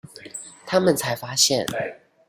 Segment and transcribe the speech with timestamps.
[0.65, 1.63] 他們才發現